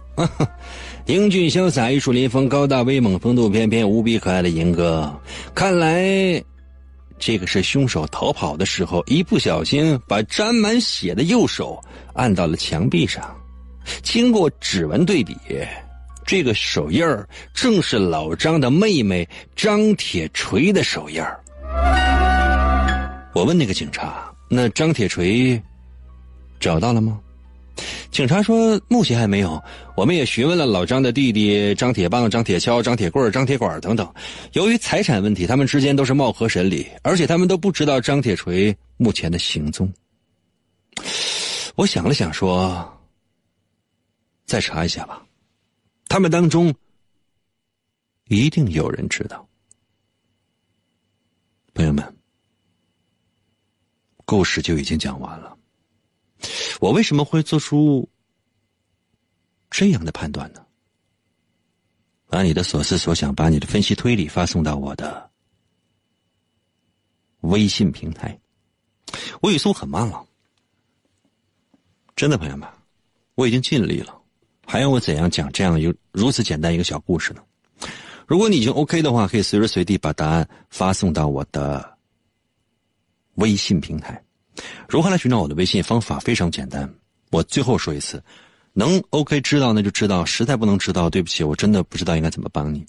[1.06, 5.12] 英俊潇洒、玉树临风、高大威猛、风度翩翩、无比可爱的银哥，
[5.54, 6.42] 看来
[7.18, 11.82] 这个是凶手逃跑的时候一不小心把沾满血的右手
[12.14, 13.34] 按到了墙壁上。”
[14.02, 15.36] 经过指纹对比，
[16.26, 21.38] 这个手印儿正是老张的妹妹张铁锤的手印儿。
[23.34, 25.60] 我问那个警察：“那张铁锤
[26.58, 27.20] 找到了吗？”
[28.10, 29.62] 警察说：“目前还没有。
[29.96, 34.08] 我们也询问了老张的弟弟张铁棒、张铁锹、张铁棍、张铁管等等。
[34.52, 39.92] 由于财产问题，他们之间都是貌合神离，而且他们都不知道张铁锤目前的行踪。”
[41.76, 42.90] 我想了想说。
[44.46, 45.22] 再查一下吧，
[46.06, 46.74] 他们当中
[48.26, 49.48] 一定有人知道。
[51.74, 52.16] 朋友们，
[54.24, 55.58] 故事就已经讲完了。
[56.80, 58.08] 我为什么会做出
[59.70, 60.64] 这样的判断呢？
[62.26, 65.30] 把你的所思所想，把你的分析推理发送到我的
[67.42, 68.40] 微信平台。
[69.40, 70.26] 我语速很慢了，
[72.16, 72.68] 真的，朋友们，
[73.36, 74.23] 我已经尽力了。
[74.66, 77.42] 还要我怎样讲这样有如此简单一个小故事呢？
[78.26, 81.96] 如果你已经 OK 的话，可以随时随地把答案发送到我的
[83.34, 84.18] 微信平台。
[84.88, 85.82] 如何来寻找我的微信？
[85.82, 86.88] 方法非常简单。
[87.30, 88.22] 我最后说一次，
[88.72, 92.86] 能 OK 知道那就知道，实在不能知道，对不起，我真的不知道应该怎么帮你。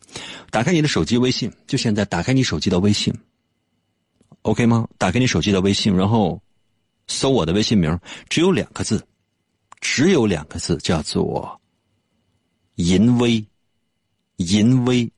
[0.51, 3.13] 打开你的手机微信，就现在打开你手机的微信
[4.43, 4.87] ，OK 吗？
[4.97, 6.41] 打开你手机的微信，然后
[7.07, 7.99] 搜我的微信名，
[8.29, 9.05] 只有两个字，
[9.81, 11.59] 只有两个字，叫做。
[12.75, 13.45] 淫威，
[14.37, 15.09] 淫威，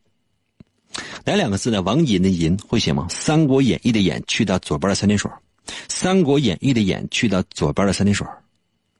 [1.25, 1.81] 哪两个字呢？
[1.81, 3.07] 王淫的淫会写吗？
[3.13, 5.29] 《三国演义》的演去掉左边的三点水，
[5.89, 8.25] 《三国演义》的演去掉左边的三点水，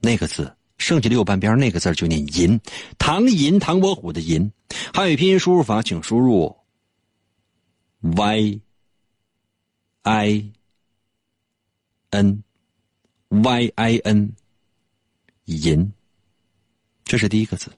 [0.00, 2.60] 那个字剩下的右半边那个字就念淫。
[2.98, 4.50] 唐寅，唐伯虎的寅。
[4.92, 6.56] 汉语拼音输入法，请输入
[8.00, 8.60] y
[10.02, 10.50] i
[12.10, 12.42] n
[13.28, 14.32] y i n，
[15.46, 15.92] 淫，
[17.04, 17.70] 这是第一个字。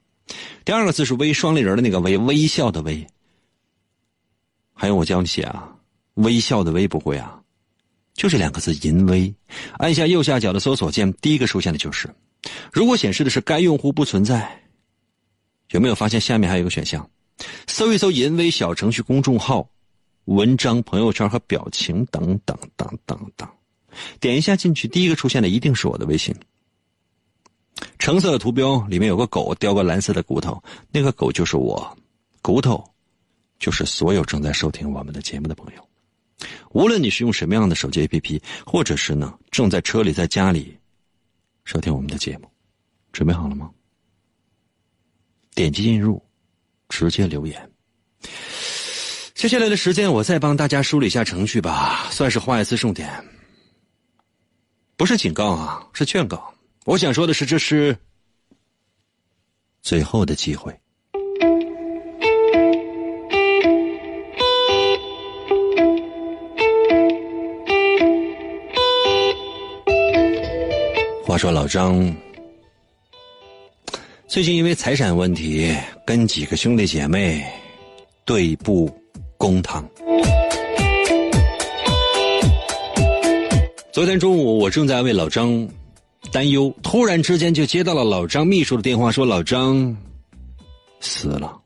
[0.64, 3.06] 第二个字是微双立人的那个微，微笑的微。
[4.72, 5.76] 还有我教你写啊，
[6.14, 7.40] 微笑的微不会啊，
[8.14, 9.34] 就这两个字淫威。
[9.78, 12.08] 按下右下角的搜索键，第一个出现的就是。
[12.72, 14.62] 如果显示的是该用户不存在，
[15.70, 17.10] 有没有发现下面还有一个选项？
[17.66, 19.68] 搜一搜淫威小程序公众号、
[20.26, 23.48] 文章、朋友圈和表情等等等等等，
[24.20, 26.34] 点一下进去，第一个出现的一定是我的微信。
[28.10, 31.96] 橙色的图标里面有个狗叼个蓝色的骨头，那个狗就是我，
[32.42, 32.84] 骨头
[33.60, 35.88] 就是所有正在收听我们的节目的朋友。
[36.70, 40.76] 无论你是用什么样的手机 APP，或者是呢正在车里、在家里
[41.64, 42.50] 收听我们的节目，
[43.12, 43.70] 准备好了吗？
[45.54, 46.20] 点击进入，
[46.88, 47.70] 直接留言。
[49.34, 53.08] 接下来的时间，我再帮大家梳理一下程序吧，算是画一次重点，
[54.96, 56.52] 不是警告啊，是劝告。
[56.86, 57.94] 我想说的是，这是
[59.82, 60.74] 最后的机会。
[71.26, 72.12] 话说老张
[74.26, 75.76] 最近因为财产问题，
[76.06, 77.44] 跟几个兄弟姐妹
[78.24, 78.90] 对簿
[79.36, 79.88] 公堂。
[83.92, 85.68] 昨天中午，我正在为老张。
[86.32, 89.96] 担忧，突然之间就接到了老张秘书的电话，说老张
[91.00, 91.56] 死了。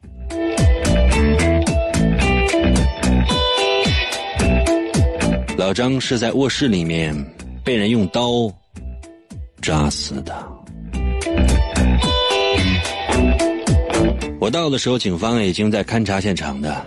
[5.57, 7.15] 老张是在卧室里面
[7.62, 8.53] 被人用刀
[9.62, 10.35] 扎死的。
[14.41, 16.85] 我到的时候，警方已经在勘察现场的。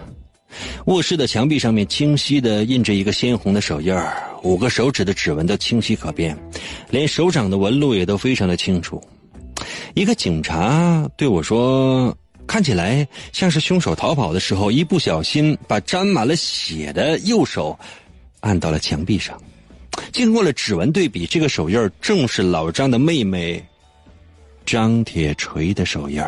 [0.85, 4.26] 卧室的墙壁上面清晰的印着一个鲜红的手印儿。
[4.43, 6.37] 五个手指的指纹都清晰可辨，
[6.89, 9.01] 连手掌的纹路也都非常的清楚。
[9.93, 12.15] 一个警察对我说
[12.45, 17.77] ：“看起来像是凶手逃跑的时候一不小心把沾满了血的右手
[18.41, 19.39] 按到了墙壁上。
[20.11, 23.63] 经过了指纹对比，这个手印正是老张的妹妹
[24.65, 26.21] 张铁锤的手印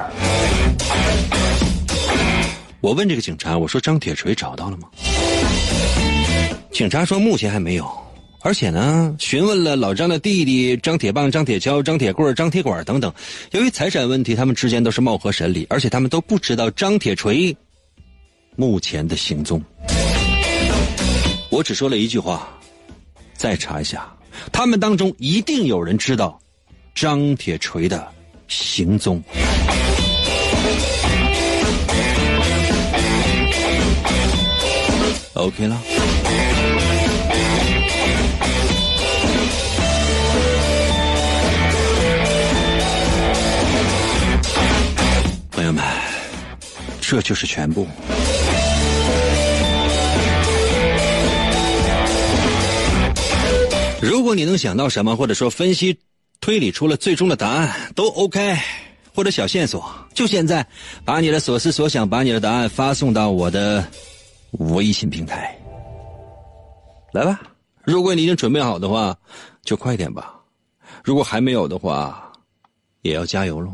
[2.81, 4.89] 我问这个警察：“我说张铁锤找到了吗？”
[6.71, 7.89] 警察说：“目前还没有。”
[8.41, 13.13] 而且呢，询问了老张的弟弟张铁棒、张铁锹、张铁棍、张铁管等等。
[13.51, 17.53] 由于财产问题，他们之间都是貌合神离，而且他们都不知道张铁锤
[18.55, 19.61] 目前的行踪。
[21.49, 22.47] 我只说了一句话：
[23.33, 24.09] 再查一下，
[24.53, 26.39] 他们当中一定有人知道
[26.95, 28.07] 张铁锤的
[28.47, 29.21] 行踪。
[35.33, 35.77] OK 了。
[45.59, 45.83] 朋友们，
[47.01, 47.85] 这就是全部。
[54.01, 55.99] 如果你能想到什么，或者说分析、
[56.39, 58.57] 推理出了最终的答案，都 OK，
[59.13, 59.83] 或者小线索，
[60.13, 60.65] 就现在
[61.03, 63.85] 把你的所思所想，把你的答案发送到我的
[64.51, 65.59] 微信平台，
[67.11, 67.37] 来吧。
[67.83, 69.13] 如果你已经准备好的话，
[69.65, 70.23] 就快点吧；
[71.03, 72.31] 如果还没有的话，
[73.01, 73.73] 也要加油喽。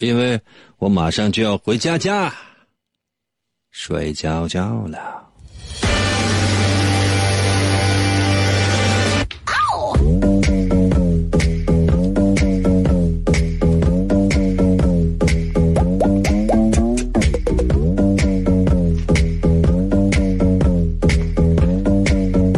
[0.00, 0.40] 因为
[0.78, 2.34] 我马上就要回家家
[3.70, 5.26] 睡觉觉了。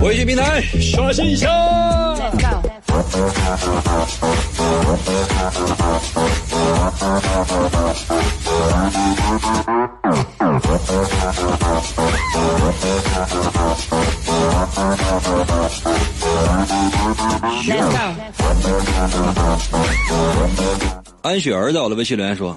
[0.00, 2.01] 微信平台刷新一下。
[21.22, 22.56] 安雪儿在我的微信留言说：“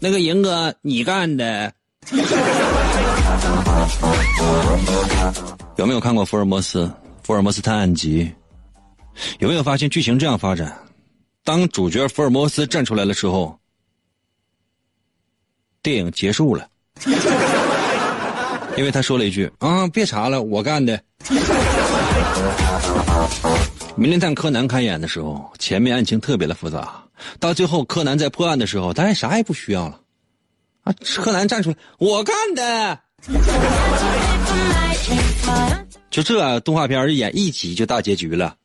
[0.00, 1.72] 那个赢哥，你干的。
[5.74, 6.84] ”有没有看过《福尔摩斯》
[7.24, 8.24] 《福尔摩斯探案集》？
[9.38, 10.76] 有没有发现剧情这样发展？
[11.44, 13.56] 当主角福尔摩斯站出来的时候，
[15.80, 16.68] 电影结束了，
[18.76, 21.00] 因为他说了一句：“啊，别查了，我干的。”
[23.96, 27.00] 名侦探柯南开演的时候，前面案情特别的复杂，
[27.38, 30.00] 到最后柯南在破案的时候，他啥也不需要了，
[30.82, 33.00] 啊，柯南站出来，我干的。
[36.10, 38.56] 就这动画片一演一集就大结局了。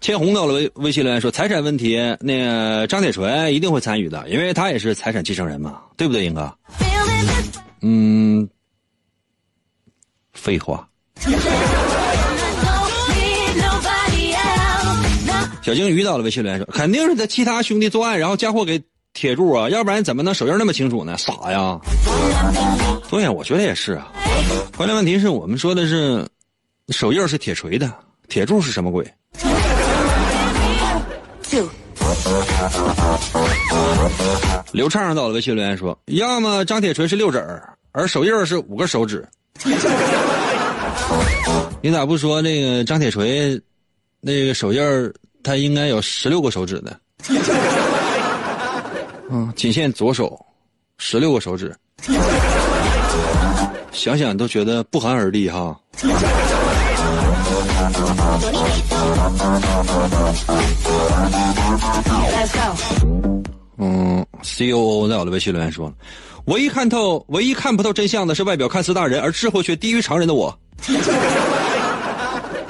[0.00, 6.50] 千红到了微微信留言说：“财产问题，那个张铁锤一定会参与的，因为他也是财产继承人嘛，对不对，英哥？”
[7.82, 8.48] 嗯，
[10.32, 10.88] 废话。
[15.62, 18.82] 小鲸鱼到了微信留言说：“肯定是他其他兄弟作案，然后嫁祸给
[19.12, 21.18] 铁柱啊，要不然怎么能手印那么清楚呢？
[21.18, 21.78] 傻呀！”
[23.10, 24.10] 对呀，我觉得也是啊。
[24.74, 26.26] 关键问题是我们说的是
[26.90, 27.92] 手印是铁锤的，
[28.28, 29.04] 铁柱是什么鬼？
[34.72, 39.26] 刘畅到了微信留言说：“要么张铁锤是六指儿，而手印是五个手指。
[41.82, 43.60] ”你咋不说那个张铁锤
[44.20, 44.82] 那个手印
[45.42, 46.96] 他应该有十六个手指呢？
[49.30, 50.38] 嗯，仅限左手，
[50.96, 51.74] 十六个手指。
[53.92, 55.78] 想想都觉得不寒而栗哈。
[63.78, 65.92] 嗯，C O O 在我的微信留言说
[66.46, 70.58] ：“唯一看透、唯一看不透真相的是外表看似大人，而智慧却低于常人的我。”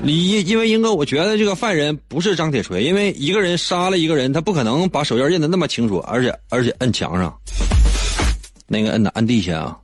[0.00, 7.36] 你因为英哥，我觉得这个犯人不是张铁锤，因为一个人杀了一个人，他不可能把手印印的那么清楚，而且而且摁墙上，
[8.68, 9.10] 那个摁哪？
[9.14, 9.76] 摁地下啊？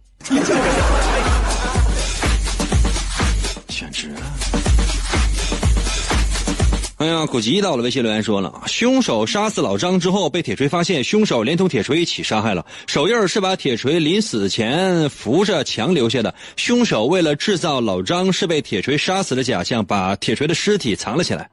[6.97, 12.65] 哎呀，古吉到了微信留言说了，凶手杀死老张之后被铁锤发现，凶手连同铁锤一起杀害了。
[12.87, 16.33] 手印是把铁锤临死前扶着墙留下的。
[16.57, 21.51] 凶手为了制造老张是被铁锤杀死的假象，把铁锤的尸体藏了起来。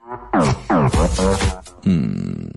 [1.83, 2.51] 嗯，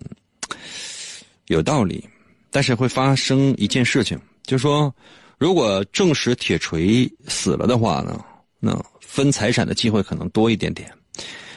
[1.46, 2.06] 有道理，
[2.50, 4.94] 但是会发生一件事情，就是说，
[5.38, 8.22] 如果证实铁锤死了的话呢，
[8.60, 10.90] 那分财产的机会可能多一点点。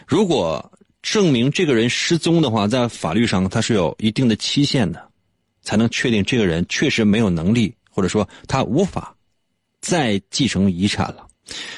[0.07, 0.71] 如果
[1.09, 5.09] 证明这个人失踪的话，在法律上他是有一定的期限的，
[5.61, 9.15] 才能确定这个人确实没有能力，或者说他无法
[9.79, 11.25] 再继承遗产了。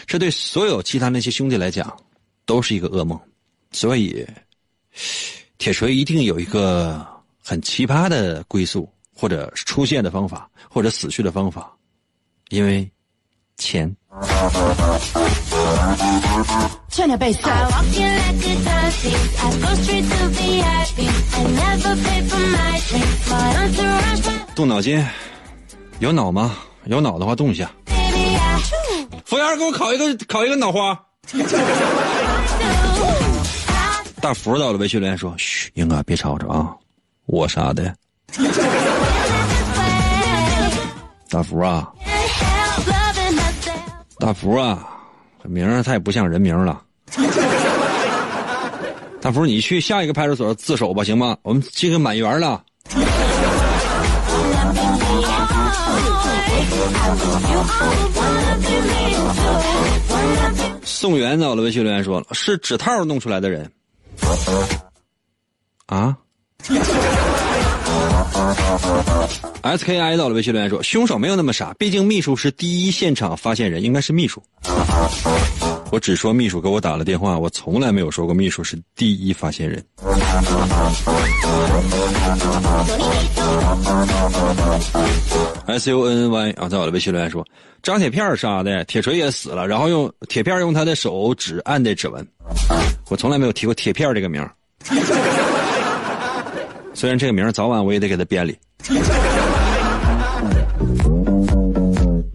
[0.08, 1.96] 这对所有其他那些兄弟来讲，
[2.44, 3.20] 都是一个噩梦。
[3.72, 4.26] 所以，
[5.60, 7.06] 铁锤一定有一个
[7.40, 11.72] 很奇葩的归宿，或者出现的方法，或者死去的方法，
[12.50, 12.90] 因为
[13.58, 13.96] 钱。
[24.56, 25.06] 动脑筋，
[26.00, 26.58] 有脑吗？
[26.86, 27.70] 有脑的话动一下。
[29.26, 31.00] 服务员，给我烤一个烤一个脑花。
[34.22, 36.76] 大福到了，微信留言说：“嘘，英哥别吵吵啊，
[37.28, 37.96] 我啥的。
[41.30, 41.88] ”大福啊，
[44.20, 44.99] 大福啊，这
[45.50, 46.82] 名儿他也不像人名了。
[49.22, 51.36] 大福，你去下一个派出所自首吧，行吗？
[51.42, 52.64] 我们这个满员了。
[60.84, 63.70] 宋元到了，微信留言说了，是指套弄出来的人。
[65.88, 66.16] 啊
[69.62, 74.42] ？S K I 到了，微信留言说，凶手没有那么傻，毕竟秘书是第一现场发现人，应该是秘书。
[75.92, 79.84] 我只说秘书给我打了电话，我从来没有说过秘书是第一发现人。
[85.66, 87.46] S U N N Y 啊，在我的微信留言说，
[87.82, 92.26] 张铁片杀的，铁锤也死了，然后用铁片用他的手指按的指纹。
[93.10, 94.48] 我从来没有提过铁片这个名
[97.00, 98.58] 虽然这个名早晚我也得给他编里。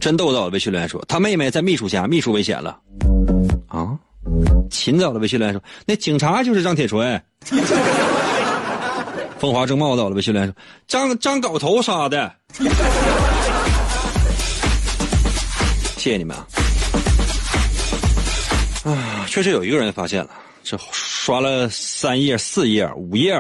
[0.00, 2.78] 真逗到了，微信留言说，他妹妹在秘书家，秘书危险了。
[3.68, 3.90] 啊，
[4.70, 7.20] 秦早了，微信留言说，那警察就是张铁锤。
[9.38, 10.56] 风华正茂到了，微信留言说，
[10.88, 12.32] 张张狗头杀的。
[15.98, 16.46] 谢谢你们啊！
[18.84, 20.30] 啊，确实有一个人发现了，
[20.62, 23.38] 这刷了三页、四页、五页、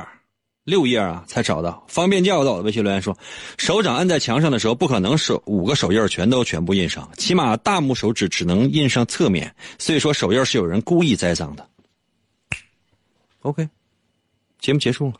[0.64, 1.84] 六页啊，才找到。
[1.88, 3.16] 方便教导的微信留言说，
[3.58, 11.68] 手掌按在墙上的时候，不可能手五个手印全都全部印上，起码大拇手指只能印上侧面，所以说手印是有人故意栽赃的。
[13.42, 13.68] OK，
[14.58, 15.14] 节目结束了。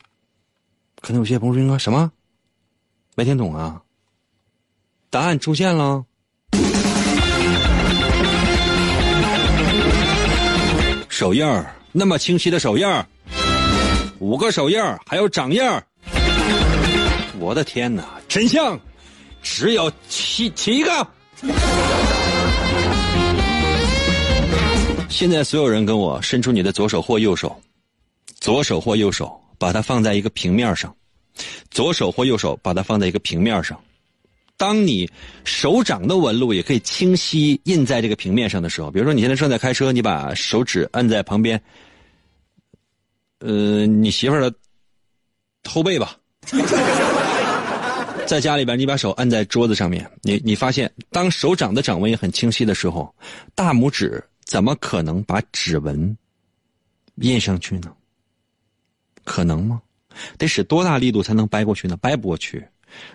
[0.99, 2.11] 可能有些朋友说：“什么？
[3.15, 3.79] 没听懂啊？”
[5.11, 6.03] 答案出现了。
[11.07, 13.07] 手印儿那么清晰的手印儿，
[14.19, 15.83] 五个手印儿还有掌印儿，
[17.37, 18.05] 我的天哪！
[18.29, 18.79] 真相
[19.43, 21.07] 只有七七个。
[25.09, 27.61] 现在所有人跟我伸出你的左手或右手，
[28.39, 30.95] 左手或右手，把它放在一个平面上，
[31.69, 33.77] 左手或右手把它放在一个平面上。
[34.57, 35.09] 当你
[35.43, 41.61] 手掌的纹路也可以清晰印在这个平面上的时候，比如说你现在正在开车，你把手指按在旁边，
[43.39, 44.53] 呃，你媳妇儿的
[45.69, 46.15] 后背吧，
[48.25, 53.13] 在家里边你把手按在桌子上面，你你发现当手掌的掌纹也很清晰的时候，
[53.53, 56.17] 大拇指怎么可能把指纹
[57.15, 57.91] 印上去呢？
[59.23, 59.81] 可能吗？
[60.37, 61.97] 得使多大力度才能掰过去呢？
[61.97, 62.65] 掰不过去。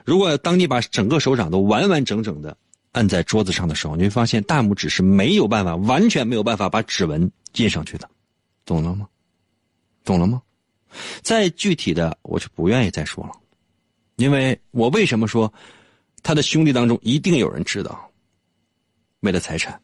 [0.04, 2.54] 如果当你把整个手掌都完完整整的
[2.92, 8.08] 按在桌子上的时候，你会发现大拇指是没有办法，完全没有办法把指纹印上去的，
[8.66, 9.08] 懂了吗？
[10.04, 10.42] 懂了吗？
[11.22, 13.32] 再具体的，我就不愿意再说了，
[14.16, 15.52] 因为我为什么说
[16.22, 18.10] 他的兄弟当中一定有人知道，
[19.20, 19.80] 为了财产，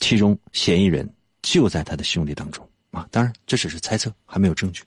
[0.00, 1.08] 其中嫌疑人
[1.42, 3.06] 就在他的兄弟当中啊！
[3.10, 4.82] 当然，这只是猜测，还没有证据。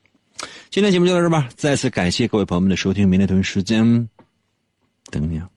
[0.70, 4.10] 今天节目就到这吧，再次感谢各位朋友们的收听，明天同一时间
[5.12, 5.50] 等你啊。